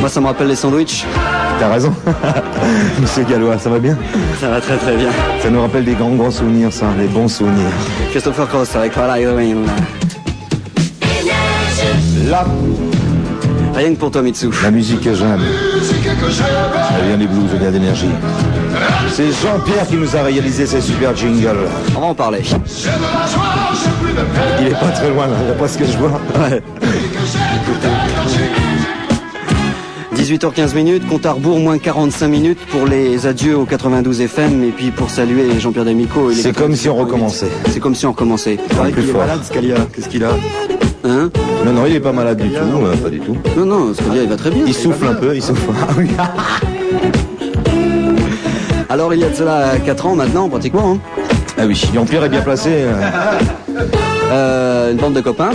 [0.00, 1.04] Moi, ça me rappelle les sandwichs.
[1.58, 1.94] T'as raison.
[3.00, 3.96] Monsieur Gallois, ça va bien
[4.40, 5.08] Ça va très très bien.
[5.40, 7.70] Ça nous rappelle des grands grands souvenirs, ça, des bons souvenirs.
[8.10, 9.62] Christopher Cross avec Fala Heroin.
[12.28, 12.44] Là,
[13.74, 14.50] Rien que pour toi, Mitsu.
[14.62, 15.40] la musique que j'aime.
[15.82, 18.08] Ça vient du blues, ça vient d'énergie.
[19.10, 21.68] C'est Jean-Pierre qui nous a réalisé ces super jingles.
[21.96, 22.42] On va en parler.
[24.60, 26.20] Il est pas très loin, là, d'après ce que je vois.
[26.38, 26.62] Ouais.
[30.16, 34.70] 18h15 minutes, compte à rebours, moins 45 minutes pour les adieux au 92 FM et
[34.70, 36.30] puis pour saluer Jean-Pierre D'Amico.
[36.30, 37.50] il est C'est comme si on recommençait.
[37.70, 38.58] C'est comme si on recommençait.
[38.96, 39.76] Il est malade, Scalia.
[39.94, 40.30] Qu'est-ce qu'il a
[41.04, 41.30] Hein
[41.66, 43.36] Non, non, il est pas malade du tout, euh, pas du tout.
[43.56, 44.64] Non, non, Scalia, il va très bien.
[44.66, 45.70] Il souffle un peu, il souffle.
[48.94, 50.92] Alors, il y a de cela 4 ans maintenant, pratiquement.
[50.92, 50.98] hein.
[51.58, 52.70] Ah oui, Jean-Pierre est bien placé.
[52.72, 52.92] euh,
[54.32, 55.50] Euh, une bande de copains.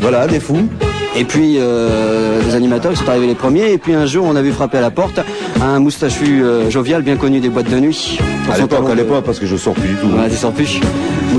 [0.00, 0.68] Voilà, des fous.
[1.16, 3.70] Et puis euh, les animateurs ils sont arrivés les premiers.
[3.72, 5.20] Et puis un jour, on a vu frapper à la porte
[5.62, 8.18] un moustachu euh, jovial bien connu des boîtes de nuit.
[8.52, 10.08] À l'époque, à l'époque, parce que je sors plus du tout.
[10.08, 10.80] Ouais, tu sors plus.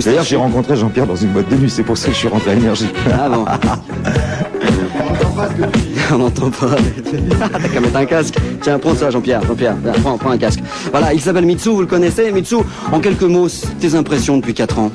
[0.06, 2.28] D'ailleurs, j'ai rencontré Jean-Pierre dans une boîte de nuit, c'est pour ça que je suis
[2.30, 2.88] rentré à Énergie.
[3.14, 3.46] Ah bon.
[6.14, 6.68] On n'entend pas.
[7.52, 8.36] T'as qu'à mettre un casque.
[8.62, 9.42] Tiens, prends ça, Jean-Pierre.
[9.46, 10.60] Jean-Pierre, prends, prends un casque.
[10.92, 12.32] Voilà, il s'appelle Mitsu, vous le connaissez.
[12.32, 12.56] Mitsu,
[12.92, 13.48] en quelques mots,
[13.80, 14.92] tes impressions depuis 4 ans.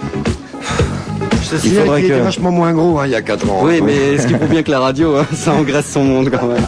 [1.65, 3.61] Il faudrait qu'il que- était vachement moins gros hein, il y a 4 ans.
[3.63, 6.47] Oui, mais ce qui prouve bien que la radio, hein, ça engraisse son monde quand
[6.47, 6.65] même.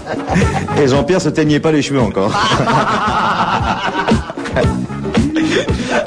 [0.83, 2.33] Et Jean-Pierre se teignait pas les cheveux encore.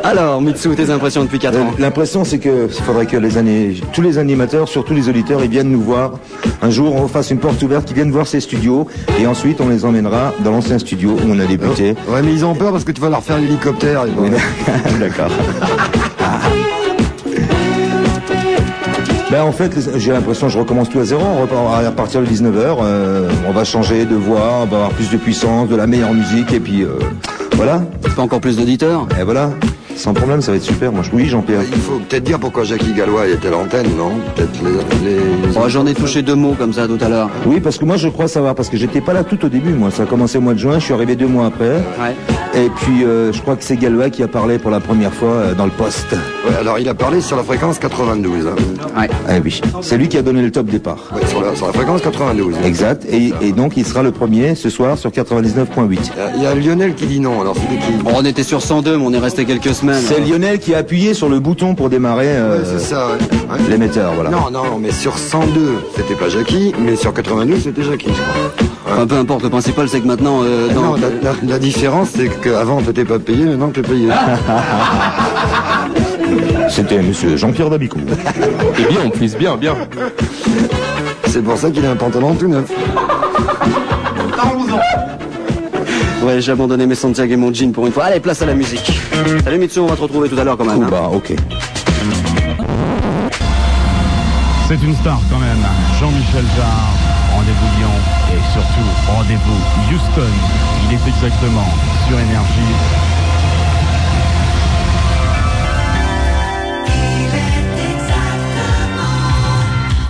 [0.10, 1.74] Alors, Mitsu, tes impressions depuis 4 Euh, ans.
[1.80, 5.50] L'impression, c'est que il faudrait que les années, tous les animateurs, surtout les auditeurs, ils
[5.50, 6.14] viennent nous voir.
[6.62, 8.88] Un jour, on fasse une porte ouverte, qu'ils viennent voir ces studios,
[9.20, 11.94] et ensuite, on les emmènera dans l'ancien studio où on a débuté.
[12.08, 14.06] Ouais, mais ils ont peur parce que tu vas leur faire l'hélicoptère.
[14.18, 14.30] Oui.
[15.00, 15.28] D'accord.
[19.30, 21.22] Ben en fait, j'ai l'impression que je recommence tout à zéro.
[21.22, 22.78] On repart à partir de 19h.
[23.46, 26.54] on va changer de voix, on va avoir plus de puissance, de la meilleure musique,
[26.54, 26.92] et puis euh,
[27.58, 27.82] voilà.
[28.16, 29.50] Pas encore plus d'auditeurs Et voilà.
[29.98, 30.92] Sans problème, ça va être super.
[30.92, 31.62] Moi, je- oui, Jean-Pierre.
[31.70, 35.10] Il faut peut-être dire pourquoi Jackie Gallois était à l'antenne, non Peut-être les...
[35.10, 37.30] les- Oh, J'en ai touché deux mots comme ça tout à l'heure.
[37.46, 39.74] Oui, parce que moi, je crois savoir, parce que j'étais pas là tout au début.
[39.74, 40.80] Moi, ça a commencé au mois de juin.
[40.80, 41.70] Je suis arrivé deux mois après.
[41.70, 42.16] Ouais.
[42.56, 45.30] Et puis, euh, je crois que c'est Gallois qui a parlé pour la première fois
[45.30, 46.12] euh, dans le poste.
[46.48, 48.48] Ouais, alors il a parlé sur la fréquence 92.
[48.48, 48.56] hein.
[49.00, 49.10] Ouais.
[49.28, 49.62] Ah oui.
[49.82, 51.12] C'est lui qui a donné le top départ.
[51.14, 52.56] Ouais, sur, la, sur la fréquence 92.
[52.66, 53.04] Exact.
[53.12, 55.88] Et, et donc, il sera le premier ce soir sur 99.8.
[55.92, 58.26] Il y a- Il y a Lionel qui dit non, alors c'est qui Bon, on
[58.26, 59.87] était sur 102, mais on est resté quelques semaines.
[59.96, 63.08] C'est Lionel qui a appuyé sur le bouton pour démarrer euh, Ouais, c'est ça.
[63.08, 63.14] ouais.
[63.14, 63.70] Ouais.
[63.70, 64.14] l'émetteur.
[64.14, 64.30] Voilà.
[64.30, 68.68] Non, non, mais sur 102, c'était pas Jackie, mais sur 92, c'était Jackie, je crois.
[68.94, 72.10] Enfin, peu importe, le principal c'est que maintenant, euh, dans- Non, la, la- la différence,
[72.16, 74.08] c'est qu'avant, t'étais pas payé, maintenant, t'es payé.
[76.70, 78.02] C'était monsieur Jean-Pierre Dabicourt.
[78.80, 79.76] Et bien, on puisse bien, bien.
[81.26, 82.66] c'est pour ça qu'il a un pantalon tout neuf.
[86.28, 88.06] Ouais, j'ai abandonné mes Santiago et mon jean pour une fois.
[88.06, 88.92] Allez, place à la musique.
[89.44, 90.84] Salut Mitsu, on va te retrouver tout à l'heure quand même.
[90.84, 90.88] hein.
[90.92, 91.34] Bah, ok.
[94.68, 95.64] C'est une star quand même.
[96.00, 96.94] Jean-Michel Jarre,
[97.36, 97.94] rendez-vous Lyon
[98.34, 100.32] et surtout rendez-vous Houston.
[100.90, 101.68] Il est exactement
[102.08, 102.74] sur énergie.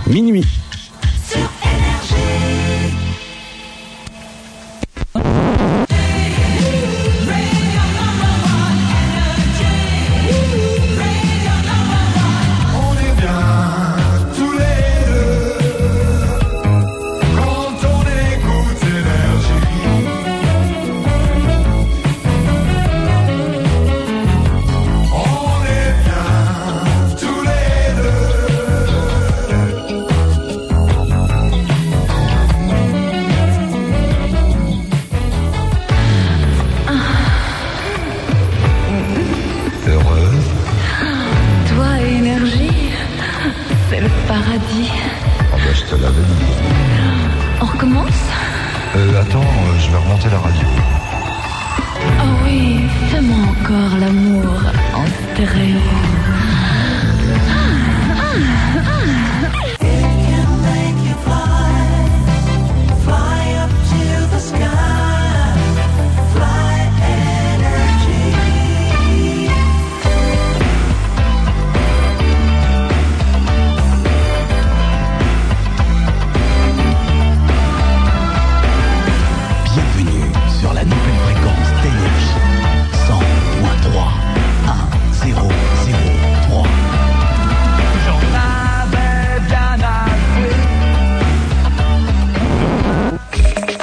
[0.06, 0.44] Minuit.
[49.18, 50.66] Attends, euh, je vais remonter la radio.
[52.20, 54.60] Oh oui, fais-moi encore l'amour
[54.94, 55.80] en stéréo.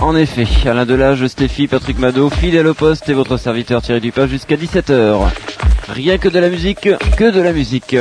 [0.06, 4.28] En effet, Alain Delage, Stéphie, Patrick Mado, fidèle au poste et votre serviteur Thierry Dupin
[4.28, 5.18] jusqu'à 17h.
[5.90, 6.88] Rien que de la musique,
[7.18, 7.96] que de la musique.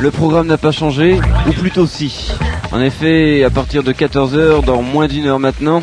[0.00, 1.18] Le programme n'a pas changé,
[1.48, 2.32] ou plutôt si.
[2.70, 5.80] En effet, à partir de 14h, dans moins d'une heure maintenant,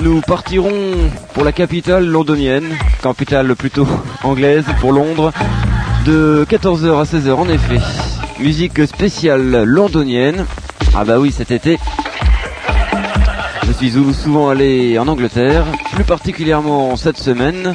[0.00, 2.68] nous partirons pour la capitale londonienne,
[3.02, 3.88] capitale plutôt
[4.22, 5.32] anglaise pour Londres,
[6.06, 7.80] de 14h à 16h en effet.
[8.38, 10.46] Musique spéciale londonienne.
[10.94, 11.78] Ah bah oui, cet été,
[13.78, 17.74] suis sou- souvent allé en Angleterre, plus particulièrement cette semaine.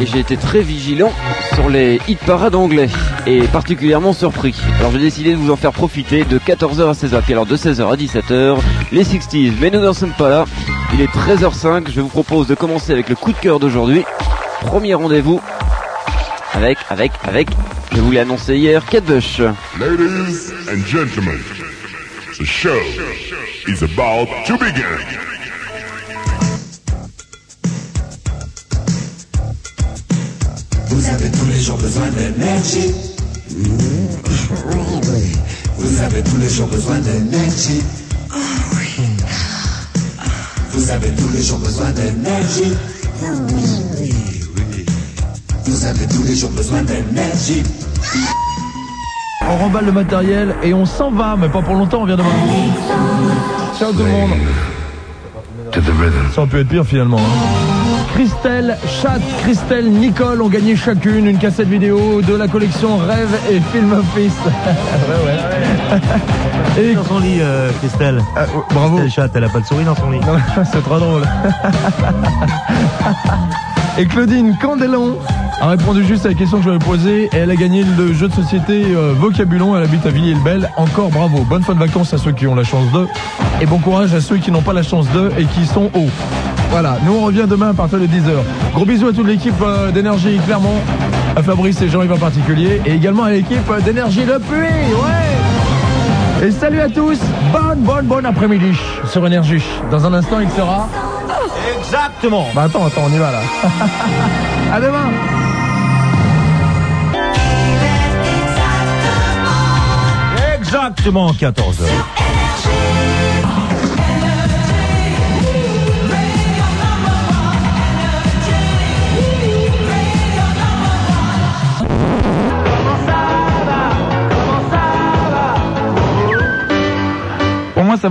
[0.00, 1.12] Et j'ai été très vigilant
[1.54, 2.88] sur les hit parades anglais
[3.26, 4.54] et particulièrement surpris.
[4.80, 7.22] Alors j'ai décidé de vous en faire profiter de 14h à 16h.
[7.22, 8.56] Puis alors de 16h à 17h,
[8.92, 9.52] les 60s.
[9.60, 10.44] Mais nous n'en sommes pas là.
[10.94, 11.90] Il est 13h05.
[11.90, 14.04] Je vous propose de commencer avec le coup de cœur d'aujourd'hui.
[14.62, 15.40] Premier rendez-vous
[16.54, 17.48] avec, avec, avec,
[17.94, 19.40] je vous l'ai annoncé hier, Kate Bush.
[19.78, 21.38] Ladies and gentlemen,
[22.38, 22.76] the show
[23.68, 24.84] is about to begin.
[30.88, 32.94] Vous avez tous les jours besoin d'énergie.
[35.78, 37.82] Vous avez tous les jours besoin d'énergie.
[40.72, 42.72] Vous avez tous les jours besoin d'énergie.
[45.66, 47.62] Vous avez tous les jours besoin d'énergie.
[49.50, 52.22] On remballe le matériel et on s'en va, mais pas pour longtemps, on vient de
[52.22, 52.34] voir.
[53.78, 54.30] Ciao tout le monde.
[56.34, 57.18] Ça aurait pu être pire finalement.
[57.18, 58.00] hein.
[58.14, 63.60] Christelle, Chat, Christelle, Nicole ont gagné chacune une cassette vidéo de la collection Rêve et
[63.72, 64.32] Film Office.
[64.46, 66.82] ouais, ouais.
[66.90, 68.22] Et dans son lit, euh, Christelle.
[68.72, 68.98] bravo.
[68.98, 70.20] Christelle Chat, elle a pas de souris dans son lit.
[70.72, 71.22] C'est trop drôle.
[73.96, 75.18] Et Claudine Candelon
[75.60, 77.84] a répondu juste à la question que je lui avais posée et elle a gagné
[77.96, 79.76] le jeu de société euh, Vocabulon.
[79.76, 80.68] Elle habite à Villiers-le-Bel.
[80.76, 81.44] Encore bravo.
[81.48, 83.06] Bonne fin de vacances à ceux qui ont la chance d'eux.
[83.60, 86.10] Et bon courage à ceux qui n'ont pas la chance d'eux et qui sont hauts.
[86.70, 88.32] Voilà, nous on revient demain à partir de 10h.
[88.74, 90.80] Gros bisous à toute l'équipe euh, d'énergie Clermont,
[91.36, 94.56] à Fabrice et Jean-Yves en particulier, et également à l'équipe euh, d'énergie Le Puy.
[94.58, 97.20] Ouais Et salut à tous,
[97.52, 98.76] bonne, bonne, bonne après-midi
[99.06, 99.62] sur Énergie.
[99.92, 100.88] Dans un instant, il sera...
[101.78, 102.48] Exactement.
[102.54, 103.40] Bah attends, attends, on y va là.
[104.72, 105.10] à demain
[110.56, 112.06] Exactement 14 heures.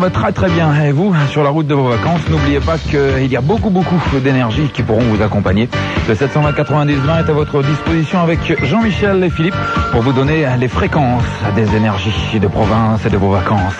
[0.09, 0.73] Très très bien.
[0.83, 3.99] Et vous, sur la route de vos vacances, n'oubliez pas qu'il y a beaucoup beaucoup
[4.23, 5.69] d'énergie qui pourront vous accompagner.
[6.07, 9.55] Le 720 90 20 est à votre disposition avec Jean-Michel et Philippe
[9.91, 11.23] pour vous donner les fréquences
[11.55, 13.75] des énergies de province et de vos vacances.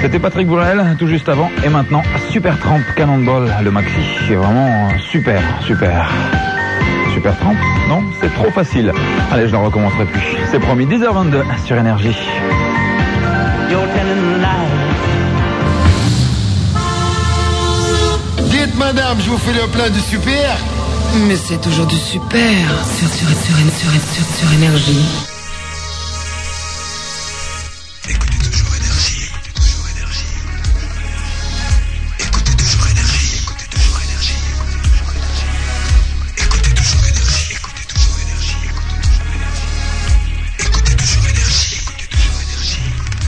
[0.00, 1.50] C'était Patrick Bourrel, tout juste avant.
[1.64, 4.00] Et maintenant, Super Tramp Cannonball, le maxi.
[4.28, 6.10] C'est vraiment super, super.
[7.14, 7.56] Super Tramp
[7.88, 8.92] Non, c'est trop facile.
[9.32, 10.36] Allez, je ne recommencerai plus.
[10.50, 12.16] C'est promis, 10h22 sur Énergie.
[18.86, 20.56] Madame, je vous fais le plein du super.
[21.26, 22.68] Mais c'est toujours du super.
[22.96, 25.06] Sur, sur, sur, sur, sur, sur énergie.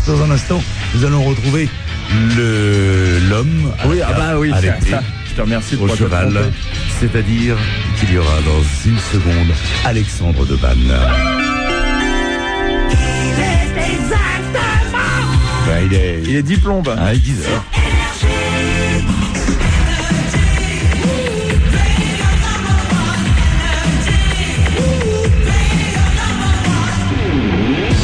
[0.07, 0.63] Dans un instant,
[0.95, 1.69] nous allons retrouver
[2.37, 3.73] le l'homme.
[3.87, 5.03] Oui, ah bah oui, c'est ça.
[5.39, 6.37] Te remercie de au cheval.
[6.99, 7.57] C'est-à-dire
[7.97, 9.55] qu'il y aura dans une seconde
[9.85, 10.93] Alexandre de Banne.
[15.65, 16.23] Ben, il est.
[16.25, 16.93] Il est 10 plombes.
[16.99, 17.65] Ah, 10 heures.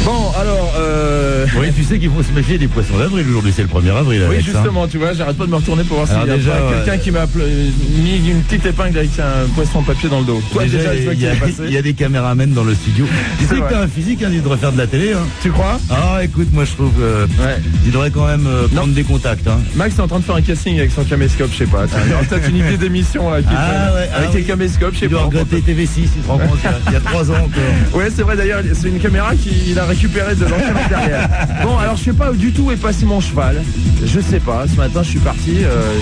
[0.05, 1.14] Bon, alors, euh...
[1.59, 4.21] Oui, tu sais qu'il faut se méfier des poissons d'avril aujourd'hui, c'est le 1er avril.
[4.29, 4.41] Oui, hein.
[4.43, 6.83] justement, tu vois, j'arrête pas de me retourner pour voir s'il y a déjà, ouais.
[6.85, 7.25] quelqu'un qui m'a
[8.03, 10.41] mis une petite épingle avec un poisson en papier dans le dos.
[10.51, 11.33] Toi, déjà, il qu'il y, a,
[11.67, 13.05] il y des caméramens dans le studio.
[13.39, 15.13] Tu sais que t'as un physique, hein, tu devrais faire de la télé.
[15.13, 15.19] Hein.
[15.41, 15.79] Tu crois?
[15.89, 17.57] Ah, écoute, moi je trouve que Ouais.
[17.85, 19.47] il devrait quand même euh, prendre des contacts.
[19.47, 19.59] Hein.
[19.75, 21.85] Max est en train de faire un casting avec son caméscope, je sais pas.
[21.85, 25.11] Il peut-être une idée d'émission là Ah, ouais, ah avec les caméscopes, je sais Il
[25.11, 25.23] pas.
[25.23, 25.87] regretter TV6,
[26.17, 27.99] il se rend compte, il y a- il y a trois ans encore.
[27.99, 31.29] Ouais, c'est vrai d'ailleurs, c'est une caméra qu'il a récupérée de l'ancien derrière.
[31.63, 33.61] Bon, alors je sais pas du tout est passé mon cheval.
[34.03, 34.65] Je sais pas.
[34.67, 35.57] Ce matin, je suis parti.
[35.63, 35.93] euh,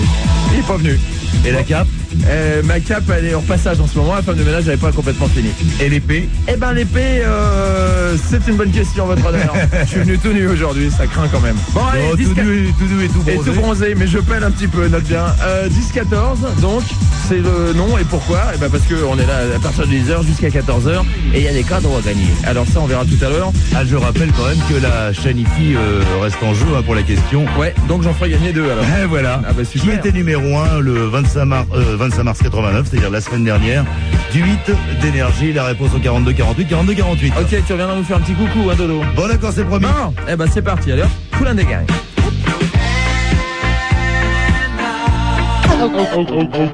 [0.54, 0.98] Il est pas venu.
[1.44, 1.86] Et la cape
[2.28, 4.14] Euh, Ma cape, elle est en passage en ce moment.
[4.14, 5.50] La femme de ménage, n'est pas complètement finie.
[5.80, 9.52] Et l'épée Eh ben l'épée, euh, c'est une bonne question, votre honneur.
[9.84, 11.56] Je suis venu tout nu aujourd'hui, ça craint quand même.
[11.72, 13.50] Bon, allez, Oh, 10, tout nu, tout nu et tout et bronzé.
[13.50, 15.24] tout bronzé, mais je pèle un petit peu, note bien.
[15.42, 16.82] Euh, 10-14, donc,
[17.28, 17.98] c'est le nom.
[17.98, 18.40] Et pourquoi?
[18.54, 21.02] Eh ben parce qu'on est là à partir de 10h jusqu'à 14h.
[21.34, 22.28] Et il y a des cadeaux à gagner.
[22.44, 23.52] Alors ça, on verra tout à l'heure.
[23.74, 26.94] Ah, je rappelle quand même que la chaîne IFI euh, reste en jeu hein, pour
[26.94, 27.44] la question.
[27.58, 28.84] Ouais, donc j'en ferai gagner deux alors.
[29.02, 29.40] Et voilà.
[29.48, 29.98] Ah bah Qui super.
[29.98, 33.84] était numéro 1 le 25 mars, euh, 25 mars 89, c'est-à-dire la semaine dernière,
[34.32, 34.58] du 8
[35.00, 37.32] d'énergie, la réponse au 42 48, 42 48.
[37.40, 39.02] Ok, tu reviendras nous faire un petit coucou, hein, Dodo.
[39.16, 39.86] Bon d'accord, c'est promis.
[39.86, 41.08] Bon, eh ben c'est parti, alors.
[41.36, 41.86] Coulin des gangs.